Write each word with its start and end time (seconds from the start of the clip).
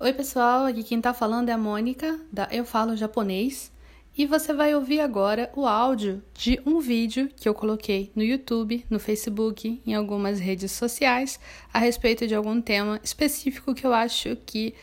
Oi, 0.00 0.12
pessoal, 0.12 0.66
aqui 0.66 0.82
quem 0.82 1.00
tá 1.00 1.14
falando 1.14 1.50
é 1.50 1.52
a 1.52 1.56
Mônica, 1.56 2.18
da 2.30 2.48
Eu 2.50 2.64
Falo 2.64 2.96
Japonês, 2.96 3.70
e 4.18 4.26
você 4.26 4.52
vai 4.52 4.74
ouvir 4.74 4.98
agora 4.98 5.52
o 5.54 5.68
áudio 5.68 6.20
de 6.34 6.60
um 6.66 6.80
vídeo 6.80 7.30
que 7.36 7.48
eu 7.48 7.54
coloquei 7.54 8.10
no 8.12 8.20
YouTube, 8.20 8.84
no 8.90 8.98
Facebook, 8.98 9.80
em 9.86 9.94
algumas 9.94 10.40
redes 10.40 10.72
sociais, 10.72 11.38
a 11.72 11.78
respeito 11.78 12.26
de 12.26 12.34
algum 12.34 12.60
tema 12.60 13.00
específico 13.04 13.72
que 13.72 13.86
eu 13.86 13.94
acho 13.94 14.36
que 14.44 14.74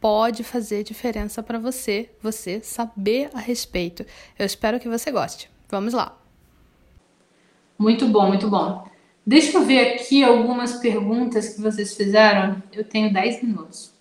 pode 0.00 0.42
fazer 0.42 0.82
diferença 0.82 1.44
para 1.44 1.60
você, 1.60 2.10
você 2.20 2.60
saber 2.60 3.30
a 3.32 3.38
respeito. 3.38 4.04
Eu 4.36 4.44
espero 4.44 4.80
que 4.80 4.88
você 4.88 5.12
goste. 5.12 5.48
Vamos 5.68 5.94
lá. 5.94 6.20
Muito 7.78 8.08
bom, 8.08 8.26
muito 8.26 8.50
bom. 8.50 8.84
Deixa 9.24 9.56
eu 9.56 9.64
ver 9.64 9.94
aqui 9.94 10.24
algumas 10.24 10.78
perguntas 10.78 11.50
que 11.50 11.60
vocês 11.60 11.94
fizeram. 11.96 12.60
Eu 12.72 12.82
tenho 12.82 13.12
10 13.12 13.44
minutos. 13.44 13.95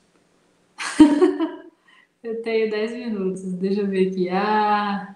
eu 2.24 2.42
tenho 2.42 2.70
10 2.70 2.92
minutos. 2.92 3.44
Deixa 3.54 3.82
eu 3.82 3.88
ver 3.88 4.10
aqui. 4.10 4.30
Ah, 4.30 5.16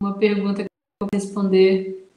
uma 0.00 0.14
pergunta 0.14 0.62
que 0.62 0.68
eu 0.68 1.06
vou 1.06 1.08
responder. 1.12 2.08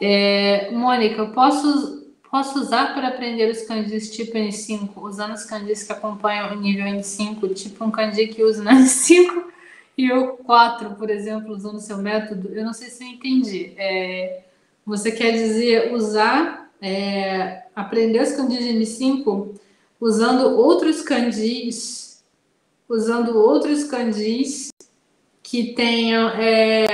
É, 0.00 0.70
Mônica, 0.70 1.26
posso, 1.26 2.10
posso 2.30 2.58
usar 2.58 2.94
para 2.94 3.08
aprender 3.08 3.50
os 3.50 3.62
kanjis 3.62 4.10
tipo 4.10 4.32
N5, 4.32 4.90
usando 4.96 5.34
os 5.34 5.44
kanjis 5.44 5.82
que 5.82 5.92
acompanham 5.92 6.52
o 6.52 6.60
nível 6.60 6.86
N5, 6.86 7.52
tipo 7.54 7.84
um 7.84 7.90
kanji 7.90 8.28
que 8.28 8.42
usa 8.42 8.64
no 8.64 8.70
N5 8.70 9.44
e 9.98 10.10
o 10.10 10.38
4, 10.38 10.94
por 10.94 11.10
exemplo, 11.10 11.54
usando 11.54 11.76
o 11.76 11.80
seu 11.80 11.98
método? 11.98 12.48
Eu 12.54 12.64
não 12.64 12.72
sei 12.72 12.88
se 12.88 13.04
eu 13.04 13.08
entendi. 13.08 13.74
É, 13.76 14.44
você 14.86 15.12
quer 15.12 15.32
dizer 15.32 15.92
usar, 15.92 16.72
é, 16.80 17.64
aprender 17.76 18.22
os 18.22 18.32
kanjis 18.32 18.60
de 18.60 18.72
N5 18.72 19.60
usando 20.00 20.56
outros 20.56 21.02
kanjis, 21.02 22.24
usando 22.88 23.36
outros 23.36 23.84
kanjis 23.84 24.70
que 25.42 25.74
tenham 25.74 26.30
é, 26.30 26.86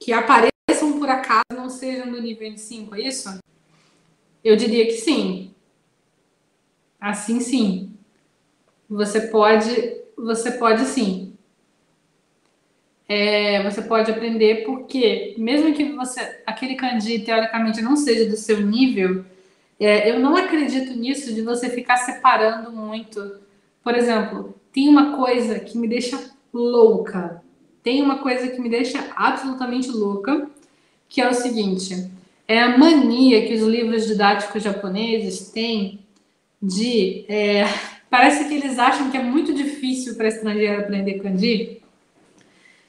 que 0.00 0.12
apareçam 0.12 0.98
por 0.98 1.08
acaso, 1.08 1.44
não 1.52 1.68
sejam 1.68 2.10
do 2.10 2.22
nível 2.22 2.52
de 2.52 2.60
5, 2.60 2.94
é 2.94 3.00
isso? 3.00 3.38
Eu 4.42 4.56
diria 4.56 4.86
que 4.86 4.92
sim. 4.92 5.52
Assim 7.00 7.40
sim. 7.40 7.92
Você 8.88 9.22
pode, 9.22 10.00
você 10.16 10.52
pode 10.52 10.84
sim. 10.84 11.34
É, 13.08 13.62
você 13.62 13.82
pode 13.82 14.10
aprender 14.10 14.64
porque 14.64 15.34
mesmo 15.38 15.72
que 15.74 15.92
você 15.92 16.42
aquele 16.44 16.74
kanji 16.74 17.20
teoricamente 17.20 17.80
não 17.80 17.96
seja 17.96 18.28
do 18.28 18.36
seu 18.36 18.60
nível, 18.60 19.24
é, 19.78 20.10
eu 20.10 20.18
não 20.18 20.36
acredito 20.36 20.92
nisso 20.94 21.34
de 21.34 21.42
você 21.42 21.68
ficar 21.68 21.98
separando 21.98 22.72
muito. 22.72 23.40
Por 23.82 23.94
exemplo, 23.94 24.54
tem 24.72 24.88
uma 24.88 25.16
coisa 25.16 25.60
que 25.60 25.76
me 25.76 25.86
deixa 25.86 26.18
louca. 26.52 27.42
Tem 27.82 28.02
uma 28.02 28.18
coisa 28.18 28.48
que 28.48 28.60
me 28.60 28.68
deixa 28.68 29.12
absolutamente 29.14 29.90
louca, 29.90 30.50
que 31.08 31.20
é 31.20 31.28
o 31.28 31.34
seguinte: 31.34 32.10
é 32.48 32.60
a 32.60 32.76
mania 32.76 33.46
que 33.46 33.54
os 33.54 33.62
livros 33.62 34.06
didáticos 34.06 34.62
japoneses 34.62 35.50
têm 35.50 36.00
de. 36.60 37.24
É, 37.28 37.64
parece 38.08 38.48
que 38.48 38.54
eles 38.54 38.78
acham 38.78 39.10
que 39.10 39.16
é 39.16 39.22
muito 39.22 39.52
difícil 39.52 40.16
para 40.16 40.28
estrangeiro 40.28 40.80
aprender 40.80 41.20
kanji. 41.20 41.82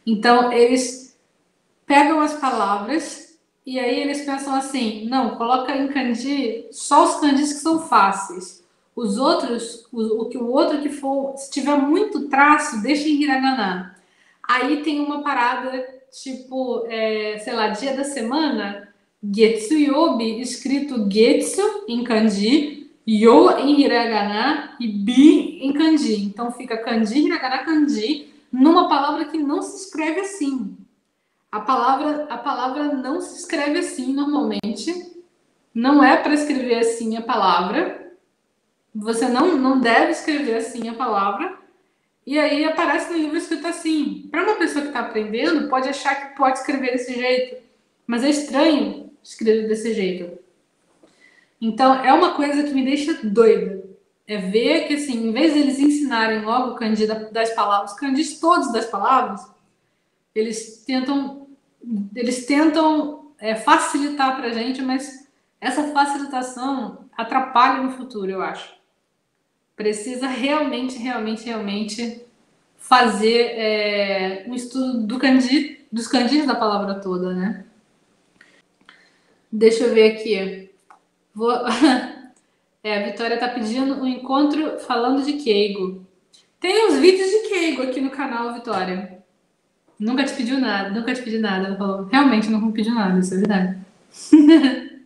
Então, 0.06 0.54
eles 0.54 1.18
pegam 1.86 2.22
as 2.22 2.34
palavras 2.34 3.27
e 3.68 3.78
aí 3.78 4.00
eles 4.00 4.22
pensam 4.22 4.56
assim: 4.56 5.06
não, 5.10 5.36
coloca 5.36 5.76
em 5.76 5.90
kanji 5.90 6.68
só 6.72 7.04
os 7.04 7.16
kanjis 7.20 7.52
que 7.52 7.60
são 7.60 7.86
fáceis. 7.86 8.66
Os 8.96 9.18
outros, 9.18 9.86
o, 9.92 10.22
o 10.22 10.30
que 10.30 10.38
o 10.38 10.48
outro 10.48 10.82
que 10.82 10.90
for, 10.90 11.36
se 11.38 11.52
tiver 11.52 11.76
muito 11.76 12.30
traço, 12.30 12.82
deixa 12.82 13.10
em 13.10 13.22
hiragana. 13.22 13.94
Aí 14.42 14.84
tem 14.84 15.02
uma 15.02 15.22
parada 15.22 15.86
tipo, 16.10 16.86
é, 16.88 17.40
sei 17.40 17.54
lá, 17.54 17.68
dia 17.68 17.94
da 17.94 18.06
semana, 18.06 18.88
Getsuyobi, 19.22 20.40
escrito 20.40 21.06
Getsu 21.12 21.84
em 21.90 22.06
kanji, 22.06 22.90
Yo 23.06 23.52
em 23.60 23.82
hiragana 23.82 24.78
e 24.80 24.88
Bi 24.88 25.60
em 25.62 25.74
kanji. 25.74 26.24
Então 26.24 26.54
fica 26.54 26.78
kanji, 26.78 27.26
hiragana, 27.26 27.66
kanji, 27.66 28.30
numa 28.50 28.88
palavra 28.88 29.26
que 29.26 29.38
não 29.38 29.62
se 29.62 29.84
escreve 29.84 30.22
assim. 30.22 30.78
A 31.52 31.62
palavra, 31.62 32.26
a 32.30 32.38
palavra 32.38 32.94
não 32.94 33.22
se 33.22 33.40
escreve 33.40 33.80
assim 33.80 34.14
normalmente. 34.14 34.94
Não 35.74 36.04
é 36.04 36.18
para 36.18 36.34
escrever 36.34 36.80
assim 36.80 37.18
a 37.18 37.22
palavra. 37.22 38.14
Você 38.94 39.28
não, 39.28 39.58
não 39.58 39.80
deve 39.80 40.12
escrever 40.12 40.58
assim 40.58 40.90
a 40.90 40.94
palavra. 40.94 41.58
E 42.26 42.38
aí 42.38 42.66
aparece 42.66 43.12
no 43.12 43.18
livro 43.18 43.38
escrito 43.38 43.68
assim. 43.68 44.28
Para 44.30 44.44
uma 44.44 44.56
pessoa 44.56 44.82
que 44.82 44.90
está 44.90 45.00
aprendendo, 45.00 45.70
pode 45.70 45.88
achar 45.88 46.16
que 46.16 46.38
pode 46.38 46.58
escrever 46.58 46.92
desse 46.92 47.14
jeito. 47.14 47.64
Mas 48.06 48.24
é 48.24 48.30
estranho 48.30 49.12
escrever 49.24 49.68
desse 49.68 49.94
jeito. 49.94 50.38
Então, 51.60 52.04
é 52.04 52.14
uma 52.14 52.34
coisa 52.34 52.64
que 52.64 52.74
me 52.74 52.84
deixa 52.84 53.14
doida. 53.24 53.84
É 54.28 54.38
ver 54.38 54.88
que, 54.88 54.96
assim, 54.96 55.28
em 55.28 55.32
vez 55.32 55.54
de 55.54 55.60
eles 55.60 55.80
ensinarem 55.80 56.42
logo 56.42 56.72
o 56.72 56.76
kanji 56.76 57.08
das 57.32 57.52
palavras, 57.54 57.94
os 57.94 58.00
kanjis 58.00 58.40
todos 58.40 58.72
das 58.74 58.86
palavras, 58.86 59.50
eles 60.38 60.84
tentam, 60.86 61.48
eles 62.16 62.46
tentam 62.46 63.32
é, 63.40 63.56
facilitar 63.56 64.36
para 64.36 64.48
a 64.48 64.54
gente, 64.54 64.82
mas 64.82 65.28
essa 65.60 65.92
facilitação 65.92 67.06
atrapalha 67.18 67.82
no 67.82 67.92
futuro, 67.92 68.30
eu 68.30 68.42
acho. 68.42 68.76
Precisa 69.76 70.28
realmente, 70.28 70.98
realmente, 70.98 71.46
realmente 71.46 72.22
fazer 72.78 73.52
é, 73.56 74.46
um 74.48 74.54
estudo 74.54 75.06
do 75.06 75.18
kanji, 75.18 75.86
dos 75.92 76.08
kanjis 76.08 76.46
da 76.46 76.56
palavra 76.56 76.96
toda, 77.00 77.34
né? 77.34 77.66
Deixa 79.52 79.86
eu 79.86 79.94
ver 79.94 80.14
aqui. 80.14 80.70
Vou... 81.34 81.52
é, 82.84 83.04
a 83.04 83.06
Vitória 83.10 83.36
está 83.36 83.48
pedindo 83.48 83.96
um 83.96 84.06
encontro 84.06 84.80
falando 84.80 85.24
de 85.24 85.34
Keigo. 85.34 86.06
Tem 86.60 86.88
uns 86.88 86.98
vídeos 87.00 87.30
de 87.30 87.50
Keigo 87.50 87.84
aqui 87.84 88.02
no 88.02 88.10
canal, 88.10 88.54
Vitória. 88.54 89.17
Nunca 90.00 90.24
te 90.24 90.34
pediu 90.34 90.60
nada, 90.60 90.90
nunca 90.92 91.14
te 91.14 91.22
pedi 91.22 91.40
nada. 91.40 91.68
Ela 91.68 91.78
falou, 91.78 92.06
realmente 92.06 92.50
nunca 92.50 92.66
me 92.66 92.74
pediu 92.74 92.94
nada, 92.94 93.20
isso 93.20 93.34
é 93.34 93.38
verdade. 93.38 93.78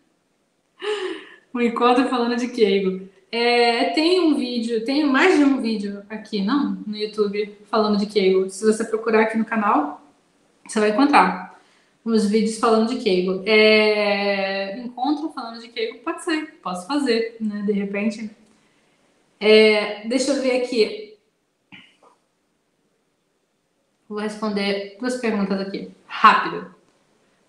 um 1.53 1.61
encontro 1.61 2.09
falando 2.09 2.35
de 2.35 2.49
Keigo. 2.49 3.09
É, 3.31 3.91
tem 3.91 4.19
um 4.19 4.35
vídeo, 4.35 4.83
tem 4.83 5.05
mais 5.05 5.37
de 5.37 5.45
um 5.45 5.61
vídeo 5.61 6.03
aqui, 6.09 6.43
não? 6.43 6.77
No 6.85 6.97
YouTube, 6.97 7.57
falando 7.69 7.97
de 7.97 8.05
Keigo. 8.05 8.49
Se 8.49 8.65
você 8.65 8.83
procurar 8.83 9.21
aqui 9.21 9.37
no 9.37 9.45
canal, 9.45 10.01
você 10.67 10.79
vai 10.79 10.89
encontrar 10.89 11.57
uns 12.05 12.25
vídeos 12.27 12.57
falando 12.57 12.89
de 12.89 13.01
Keigo. 13.01 13.43
É, 13.45 14.77
encontro 14.79 15.29
falando 15.29 15.61
de 15.61 15.69
Keigo, 15.69 15.99
pode 15.99 16.23
ser, 16.23 16.59
posso 16.61 16.85
fazer, 16.85 17.37
né? 17.39 17.63
De 17.65 17.71
repente. 17.71 18.29
É, 19.39 20.07
deixa 20.07 20.31
eu 20.31 20.41
ver 20.41 20.63
aqui. 20.63 21.10
Vou 24.11 24.19
responder 24.19 24.97
duas 24.99 25.15
perguntas 25.15 25.57
aqui. 25.61 25.89
Rápido. 26.05 26.75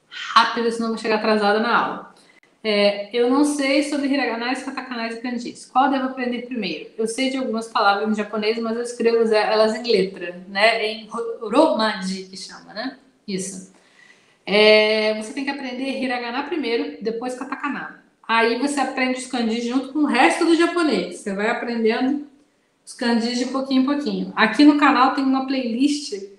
Rápido, 0.08 0.70
senão 0.70 0.90
vou 0.90 0.98
chegar 0.98 1.16
atrasada 1.16 1.58
na 1.58 1.76
aula. 1.76 2.14
É, 2.62 3.10
eu 3.12 3.28
não 3.28 3.44
sei 3.44 3.82
sobre 3.82 4.06
hiraganais, 4.06 4.62
katakanais 4.62 5.16
e 5.16 5.20
kanjis. 5.20 5.66
Qual 5.66 5.90
devo 5.90 6.04
aprender 6.04 6.42
primeiro? 6.42 6.90
Eu 6.96 7.08
sei 7.08 7.30
de 7.30 7.36
algumas 7.36 7.66
palavras 7.66 8.08
em 8.08 8.14
japonês, 8.14 8.60
mas 8.60 8.76
eu 8.76 8.82
escrevo 8.84 9.34
elas 9.34 9.74
em 9.74 9.82
letra, 9.82 10.40
né? 10.48 10.86
Em 10.86 11.08
romaji, 11.08 12.28
que 12.30 12.36
chama, 12.36 12.72
né? 12.72 12.96
Isso. 13.26 13.72
É, 14.46 15.20
você 15.20 15.32
tem 15.32 15.42
que 15.42 15.50
aprender 15.50 16.00
hiragana 16.00 16.44
primeiro, 16.44 16.98
depois 17.02 17.34
katakana. 17.34 18.04
Aí 18.22 18.56
você 18.60 18.78
aprende 18.78 19.18
os 19.18 19.26
kanjis 19.26 19.64
junto 19.64 19.92
com 19.92 19.98
o 19.98 20.06
resto 20.06 20.44
do 20.44 20.54
japonês. 20.54 21.16
Você 21.16 21.34
vai 21.34 21.50
aprendendo 21.50 22.24
os 22.86 22.92
kanjis 22.92 23.36
de 23.36 23.46
pouquinho 23.46 23.82
em 23.82 23.84
pouquinho. 23.84 24.32
Aqui 24.36 24.64
no 24.64 24.78
canal 24.78 25.12
tem 25.16 25.24
uma 25.24 25.44
playlist 25.44 26.30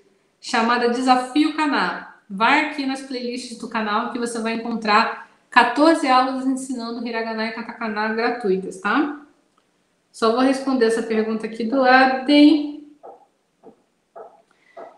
chamada 0.44 0.90
Desafio 0.90 1.56
Kaná. 1.56 2.18
Vai 2.30 2.66
aqui 2.66 2.86
nas 2.86 3.02
playlists 3.02 3.58
do 3.58 3.70
canal 3.70 4.12
que 4.12 4.20
você 4.20 4.40
vai 4.40 4.56
encontrar 4.56 5.30
14 5.50 6.06
aulas 6.06 6.46
ensinando 6.46 7.08
hiragana 7.08 7.48
e 7.48 7.52
katakana 7.54 8.14
gratuitas, 8.14 8.82
tá? 8.82 9.22
Só 10.12 10.34
vou 10.34 10.42
responder 10.42 10.88
essa 10.88 11.02
pergunta 11.02 11.48
aqui 11.48 11.64
do 11.64 11.78
lado. 11.78 12.30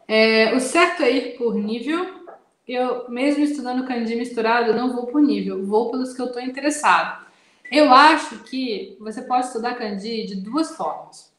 É, 0.07 0.55
o 0.55 0.59
certo 0.59 1.03
é 1.03 1.11
ir 1.11 1.37
por 1.37 1.53
nível. 1.53 2.25
Eu, 2.67 3.07
mesmo 3.07 3.43
estudando 3.43 3.85
kanji 3.85 4.15
misturado, 4.15 4.73
não 4.73 4.93
vou 4.93 5.05
por 5.05 5.21
nível, 5.21 5.63
vou 5.63 5.91
pelos 5.91 6.13
que 6.13 6.21
eu 6.21 6.25
estou 6.25 6.41
interessado. 6.41 7.23
Eu 7.71 7.93
acho 7.93 8.39
que 8.39 8.97
você 8.99 9.21
pode 9.21 9.45
estudar 9.45 9.75
kanji 9.75 10.25
de 10.25 10.37
duas 10.37 10.75
formas. 10.75 11.31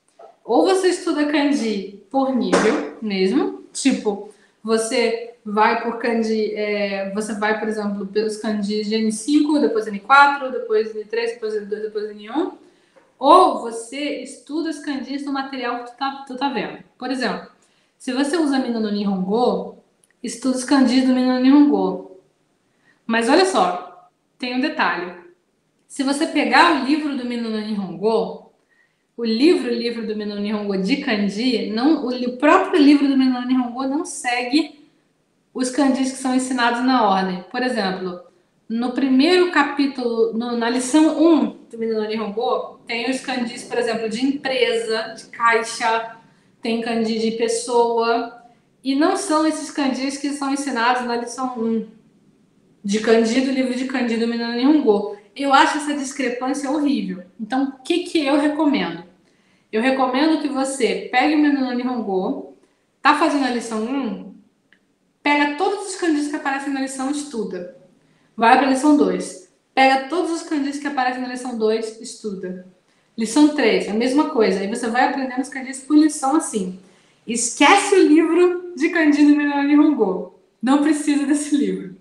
Ou 0.45 0.65
você 0.65 0.91
estuda 0.91 1.27
kanji 1.27 2.05
por 2.09 2.35
nível 2.35 2.97
mesmo, 3.03 3.66
Tipo, 3.77 4.31
você 4.63 5.35
vai 5.45 5.83
por 5.83 5.99
Kandi, 5.99 6.55
é, 6.55 7.13
você 7.15 7.35
vai, 7.35 7.59
por 7.59 7.69
exemplo, 7.69 8.07
pelos 8.07 8.39
Kandis 8.39 8.87
de 8.89 8.97
N5, 8.97 9.61
depois 9.61 9.87
N4, 9.87 10.51
depois 10.51 10.95
N3, 10.95 11.11
depois 11.11 11.55
N2, 11.55 11.69
depois 11.69 12.11
N1, 12.11 12.53
ou 13.19 13.61
você 13.61 14.23
estuda 14.23 14.71
os 14.71 14.79
Kandis 14.79 15.25
no 15.25 15.33
material 15.33 15.85
que 15.85 15.91
tu 15.93 15.97
tá, 15.97 16.25
tu 16.27 16.37
tá 16.37 16.49
vendo. 16.49 16.79
Por 16.99 17.11
exemplo, 17.11 17.49
se 17.99 18.13
você 18.13 18.37
usa 18.37 18.59
Mino 18.59 18.81
no 18.81 18.91
Nihongo, 18.91 19.79
estuda 20.23 20.57
os 20.57 20.65
Kandis 20.65 21.07
do 21.07 21.15
Mino 21.15 21.35
no 21.35 21.41
Nihongo. 21.41 22.21
Mas 23.07 23.29
olha 23.29 23.45
só, 23.45 24.11
tem 24.39 24.57
um 24.57 24.61
detalhe. 24.61 25.15
Se 25.87 26.03
você 26.03 26.27
pegar 26.27 26.83
o 26.83 26.85
livro 26.85 27.17
do 27.17 27.25
Mino 27.25 27.49
no 27.49 27.61
Nihongo, 27.61 28.46
o 29.17 29.25
livro, 29.25 29.71
o 29.71 29.75
livro 29.75 30.07
do 30.07 30.15
Mino 30.15 30.39
Nihongo 30.39 30.77
de 30.77 30.99
kanji, 30.99 31.71
não, 31.71 32.07
o 32.07 32.37
próprio 32.37 32.81
livro 32.81 33.09
do 33.09 33.17
Mino 33.17 33.41
Nihongo 33.47 33.87
não 33.87 34.05
segue 34.05 34.87
os 35.55 35.71
kanjis 35.71 36.13
que 36.13 36.19
são 36.19 36.35
ensinados 36.35 36.85
na 36.85 37.09
ordem. 37.09 37.43
Por 37.51 37.63
exemplo, 37.63 38.21
no 38.69 38.93
primeiro 38.93 39.51
capítulo, 39.51 40.35
no, 40.35 40.55
na 40.57 40.69
lição 40.69 41.19
1 41.19 41.57
do 41.71 41.79
Mino 41.79 42.07
Nihongo, 42.07 42.79
tem 42.87 43.11
os 43.11 43.21
kanjis, 43.21 43.65
por 43.65 43.79
exemplo, 43.79 44.07
de 44.07 44.23
empresa, 44.23 45.15
de 45.17 45.25
caixa, 45.29 46.17
tem 46.61 46.83
kanji 46.83 47.19
de 47.19 47.31
pessoa, 47.33 48.37
e 48.85 48.95
não 48.95 49.17
são 49.17 49.47
esses 49.47 49.71
kanjis 49.71 50.19
que 50.19 50.31
são 50.35 50.53
ensinados 50.53 51.07
na 51.07 51.17
lição 51.17 51.59
1 51.59 51.89
de 52.85 53.01
kanji 53.01 53.41
do 53.41 53.51
livro 53.51 53.75
de 53.75 53.87
kanji 53.87 54.19
do 54.19 54.29
Mino 54.29 54.53
Nihongo. 54.53 55.17
Eu 55.35 55.55
acho 55.55 55.79
essa 55.79 55.95
discrepância 55.95 56.71
horrível. 56.71 57.25
Então, 57.41 57.65
o 57.65 57.83
que, 57.83 58.01
que 58.05 58.25
eu 58.25 58.39
recomendo? 58.39 59.06
Eu 59.73 59.83
recomendo 59.83 60.41
que 60.41 60.49
você 60.49 61.09
pegue 61.11 61.35
o 61.35 61.39
Mino 61.39 61.73
Nihongo, 61.75 62.57
tá 63.03 63.19
fazendo 63.19 63.45
a 63.45 63.51
lição 63.51 63.83
1, 63.83 64.35
pega 65.23 65.57
todos 65.57 65.89
os 65.89 65.97
kanjis 65.97 66.29
que 66.29 66.37
aparecem 66.37 66.73
na 66.73 66.81
lição, 66.81 67.11
estuda. 67.11 67.77
Vai 68.37 68.57
para 68.57 68.69
a 68.69 68.71
lição 68.71 68.97
2. 68.97 69.47
Pega 69.75 70.09
todos 70.09 70.31
os 70.31 70.43
kanjis 70.43 70.79
que 70.79 70.87
aparecem 70.87 71.23
na 71.23 71.29
lição 71.29 71.59
2, 71.59 72.01
estuda. 72.01 72.67
Lição 73.17 73.55
3, 73.55 73.89
a 73.89 73.95
mesma 73.95 74.31
coisa. 74.31 74.61
Aí 74.61 74.69
você 74.69 74.89
vai 74.89 75.09
aprendendo 75.09 75.41
os 75.41 75.49
kanjis 75.49 75.81
por 75.81 75.97
lição 75.97 76.37
assim. 76.37 76.79
Esquece 77.27 77.95
o 77.95 78.07
livro 78.07 78.73
de 78.77 78.89
kanji 78.91 79.25
do 79.25 79.35
Mino 79.37 79.63
Nihongo. 79.63 80.39
Não 80.63 80.83
precisa 80.83 81.27
desse 81.27 81.57
livro. 81.57 81.97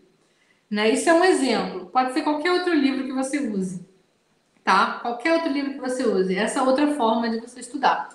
Né? 0.70 0.92
Isso 0.92 1.10
é 1.10 1.14
um 1.14 1.24
exemplo. 1.24 1.88
Pode 1.88 2.14
ser 2.14 2.22
qualquer 2.22 2.52
outro 2.52 2.74
livro 2.74 3.06
que 3.06 3.14
você 3.14 3.40
use. 3.40 3.86
Tá? 4.66 4.98
Qualquer 5.00 5.34
outro 5.34 5.52
livro 5.52 5.74
que 5.74 5.80
você 5.80 6.04
use. 6.04 6.36
Essa 6.36 6.60
é 6.60 6.64
outra 6.64 6.88
forma 6.96 7.30
de 7.30 7.40
você 7.40 7.60
estudar. 7.60 8.10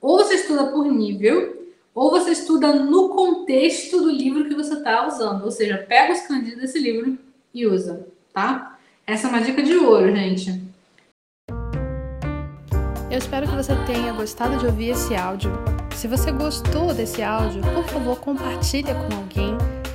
Ou 0.00 0.18
você 0.18 0.34
estuda 0.36 0.68
por 0.68 0.86
nível, 0.86 1.68
ou 1.92 2.12
você 2.12 2.30
estuda 2.30 2.72
no 2.72 3.08
contexto 3.08 4.00
do 4.00 4.08
livro 4.08 4.44
que 4.44 4.54
você 4.54 4.74
está 4.74 5.04
usando. 5.04 5.42
Ou 5.42 5.50
seja, 5.50 5.84
pega 5.88 6.12
os 6.12 6.20
candidos 6.20 6.60
desse 6.60 6.78
livro 6.78 7.18
e 7.52 7.66
usa, 7.66 8.06
tá? 8.32 8.78
Essa 9.04 9.26
é 9.26 9.30
uma 9.30 9.40
dica 9.40 9.64
de 9.64 9.76
ouro, 9.76 10.14
gente. 10.14 10.62
Eu 13.10 13.18
espero 13.18 13.48
que 13.48 13.56
você 13.56 13.72
tenha 13.84 14.12
gostado 14.12 14.58
de 14.58 14.66
ouvir 14.66 14.90
esse 14.90 15.12
áudio. 15.16 15.50
Se 15.92 16.06
você 16.06 16.30
gostou 16.30 16.94
desse 16.94 17.20
áudio, 17.20 17.62
por 17.62 17.84
favor, 17.84 18.20
compartilha 18.20 18.94
com 18.94 19.16
alguém 19.16 19.56